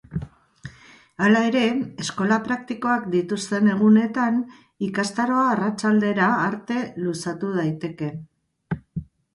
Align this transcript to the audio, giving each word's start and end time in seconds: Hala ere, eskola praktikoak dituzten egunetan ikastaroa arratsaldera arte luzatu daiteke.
Hala 1.25 1.43
ere, 1.49 1.61
eskola 2.05 2.39
praktikoak 2.47 3.05
dituzten 3.17 3.71
egunetan 3.75 4.41
ikastaroa 4.89 5.45
arratsaldera 5.53 6.35
arte 6.49 6.83
luzatu 7.07 7.57
daiteke. 7.61 8.13